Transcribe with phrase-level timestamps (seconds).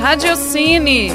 [0.00, 1.10] Radiocine.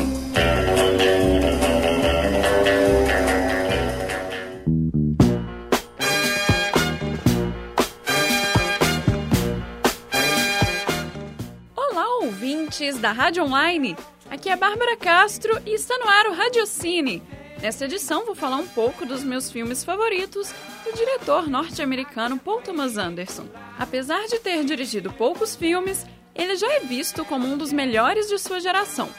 [11.75, 13.97] Olá, ouvintes da Rádio Online.
[14.29, 17.23] Aqui é Bárbara Castro e está no ar o Radiocine.
[17.59, 22.99] Nesta edição vou falar um pouco dos meus filmes favoritos do diretor norte-americano Paul Thomas
[22.99, 23.47] Anderson.
[23.79, 28.37] Apesar de ter dirigido poucos filmes, ele já é visto como um dos melhores de
[28.37, 29.09] sua geração.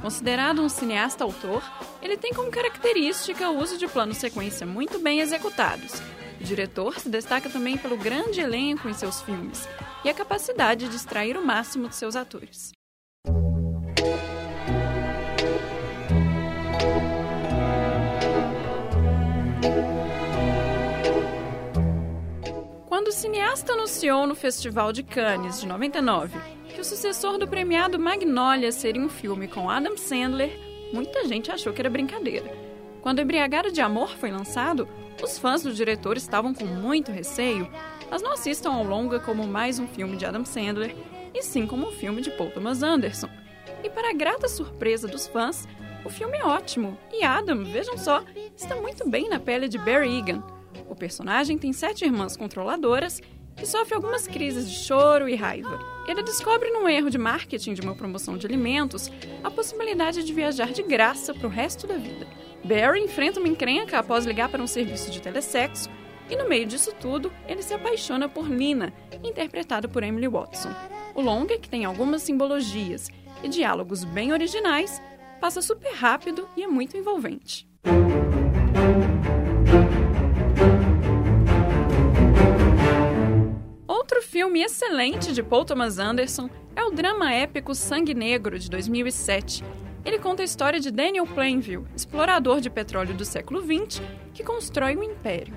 [0.00, 1.62] Considerado um cineasta autor,
[2.02, 6.00] ele tem como característica o uso de planos sequência muito bem executados.
[6.40, 9.68] O diretor se destaca também pelo grande elenco em seus filmes
[10.04, 12.72] e a capacidade de extrair o máximo de seus atores.
[23.10, 26.38] O cineasta anunciou no Festival de Cannes de 99
[26.72, 30.56] que o sucessor do premiado Magnolia seria um filme com Adam Sandler,
[30.92, 32.48] muita gente achou que era brincadeira.
[33.02, 34.88] Quando Embriagado de Amor foi lançado,
[35.20, 37.68] os fãs do diretor estavam com muito receio,
[38.08, 40.94] mas não assistam ao longa como mais um filme de Adam Sandler,
[41.34, 43.28] e sim como um filme de Paul Thomas Anderson.
[43.82, 45.66] E para a grata surpresa dos fãs,
[46.04, 48.22] o filme é ótimo, e Adam, vejam só,
[48.56, 50.59] está muito bem na pele de Barry Egan.
[50.88, 53.20] O personagem tem sete irmãs controladoras
[53.56, 55.78] que sofre algumas crises de choro e raiva.
[56.08, 59.10] Ele descobre num erro de marketing de uma promoção de alimentos
[59.44, 62.26] a possibilidade de viajar de graça para o resto da vida.
[62.64, 65.90] Barry enfrenta uma encrenca após ligar para um serviço de telesexo
[66.30, 70.70] e no meio disso tudo, ele se apaixona por Lina, interpretada por Emily Watson.
[71.14, 73.10] O longa, que tem algumas simbologias
[73.42, 75.02] e diálogos bem originais,
[75.40, 77.68] passa super rápido e é muito envolvente.
[84.12, 89.62] Outro filme excelente de Paul Thomas Anderson é o drama épico Sangue Negro, de 2007.
[90.04, 94.02] Ele conta a história de Daniel Plainville, explorador de petróleo do século XX,
[94.34, 95.54] que constrói um império.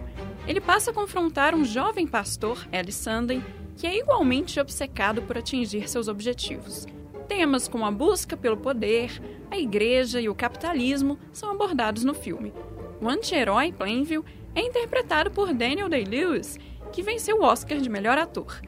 [0.47, 3.43] Ele passa a confrontar um jovem pastor, Sanden,
[3.75, 6.85] que é igualmente obcecado por atingir seus objetivos.
[7.27, 12.53] Temas como a busca pelo poder, a igreja e o capitalismo são abordados no filme.
[13.01, 16.59] O anti-herói Plainville é interpretado por Daniel Day-Lewis,
[16.93, 18.61] que venceu o Oscar de melhor ator.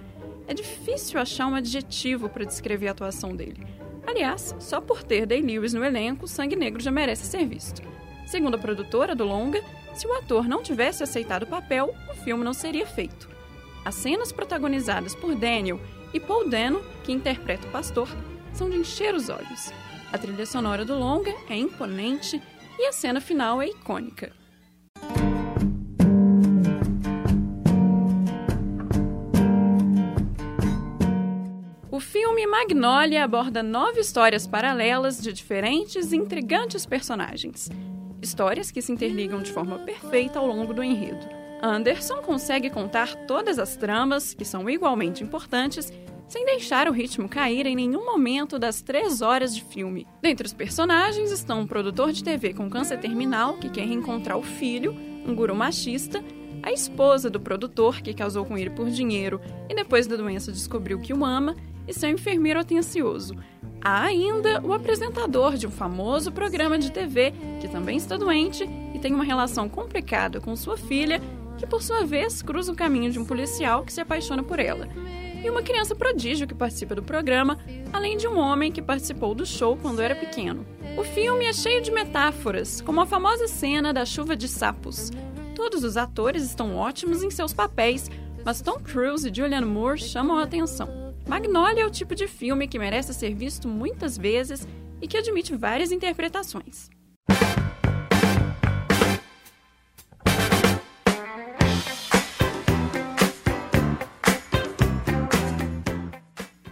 [0.48, 3.66] É difícil achar um adjetivo para descrever a atuação dele.
[4.06, 7.82] Aliás, só por ter Day-Lewis no elenco, Sangue Negro já merece ser visto.
[8.26, 9.64] Segundo a produtora do longa,
[9.94, 13.30] se o ator não tivesse aceitado o papel, o filme não seria feito.
[13.86, 15.80] As cenas protagonizadas por Daniel
[16.12, 18.10] e Paul Dano, que interpreta o pastor,
[18.54, 19.72] são de encher os olhos.
[20.12, 22.42] A trilha sonora do longa é imponente
[22.80, 24.32] e a cena final é icônica.
[31.96, 37.70] O filme Magnolia aborda nove histórias paralelas de diferentes e intrigantes personagens.
[38.22, 41.26] Histórias que se interligam de forma perfeita ao longo do enredo.
[41.64, 45.90] Anderson consegue contar todas as tramas, que são igualmente importantes,
[46.28, 50.06] sem deixar o ritmo cair em nenhum momento das três horas de filme.
[50.22, 54.44] Dentre os personagens estão um produtor de TV com câncer terminal que quer reencontrar o
[54.44, 54.94] filho,
[55.26, 56.22] um guru machista,
[56.62, 59.40] a esposa do produtor que casou com ele por dinheiro
[59.70, 61.56] e depois da doença descobriu que o ama,
[61.88, 63.36] e seu enfermeiro atencioso.
[63.82, 69.00] Há ainda o apresentador de um famoso programa de TV que também está doente e
[69.00, 71.22] tem uma relação complicada com sua filha,
[71.58, 74.88] que por sua vez cruza o caminho de um policial que se apaixona por ela
[75.46, 77.60] e uma criança prodígio que participa do programa,
[77.94, 80.66] além de um homem que participou do show quando era pequeno.
[80.98, 85.12] O filme é cheio de metáforas, como a famosa cena da chuva de sapos.
[85.54, 88.10] Todos os atores estão ótimos em seus papéis,
[88.44, 91.05] mas Tom Cruise e Julianne Moore chamam a atenção.
[91.28, 94.68] Magnolia é o tipo de filme que merece ser visto muitas vezes
[95.02, 96.88] e que admite várias interpretações.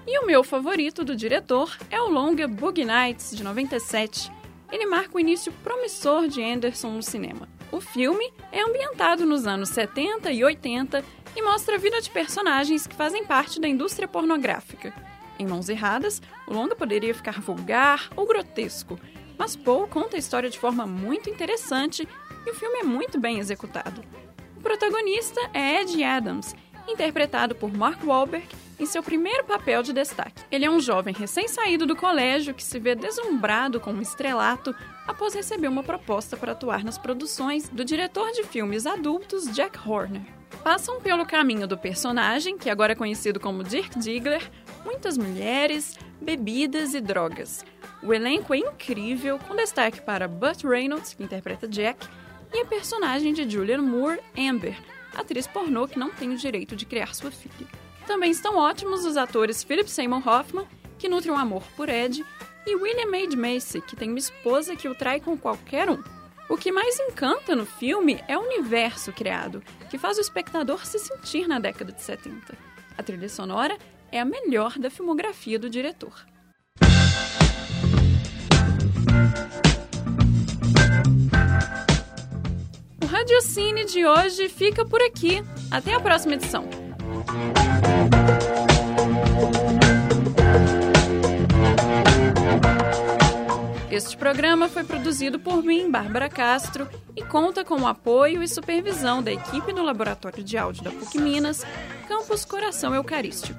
[0.06, 4.32] E o meu favorito do diretor é o longa Boogie Nights, de 97.
[4.72, 7.50] Ele marca o início promissor de Anderson no cinema.
[7.72, 11.04] O filme é ambientado nos anos 70 e 80
[11.36, 14.94] e mostra a vida de personagens que fazem parte da indústria pornográfica.
[15.38, 19.00] Em mãos erradas, o longa poderia ficar vulgar ou grotesco,
[19.38, 22.08] mas Paul conta a história de forma muito interessante
[22.46, 24.04] e o filme é muito bem executado.
[24.56, 26.56] O protagonista é Ed Adams,
[26.88, 28.48] interpretado por Mark Wahlberg
[28.80, 30.44] em seu primeiro papel de destaque.
[30.52, 34.76] Ele é um jovem recém-saído do colégio que se vê deslumbrado com um estrelato
[35.08, 40.43] após receber uma proposta para atuar nas produções do diretor de filmes adultos Jack Horner.
[40.64, 44.50] Passam pelo caminho do personagem, que agora é conhecido como Dirk Diggler,
[44.86, 47.66] muitas mulheres, bebidas e drogas.
[48.02, 52.08] O elenco é incrível, com destaque para Burt Reynolds, que interpreta Jack,
[52.54, 54.78] e a personagem de Julianne Moore, Amber,
[55.14, 57.68] atriz pornô que não tem o direito de criar sua filha.
[58.08, 60.66] Também estão ótimos os atores Philip Seymour Hoffman,
[60.98, 62.24] que nutre um amor por Ed,
[62.66, 66.02] e William Maid Macy, que tem uma esposa que o trai com qualquer um.
[66.54, 71.00] O que mais encanta no filme é o universo criado, que faz o espectador se
[71.00, 72.56] sentir na década de 70.
[72.96, 73.76] A trilha sonora
[74.12, 76.14] é a melhor da filmografia do diretor.
[83.02, 85.44] O Radiocine de hoje fica por aqui.
[85.72, 86.70] Até a próxima edição.
[94.04, 99.24] Este programa foi produzido por mim, Bárbara Castro, e conta com o apoio e supervisão
[99.24, 101.66] da equipe do Laboratório de Áudio da PUC Minas,
[102.10, 103.58] Campus Coração Eucarístico.